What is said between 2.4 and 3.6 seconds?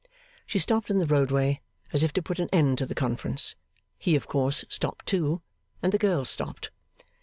end to the conference.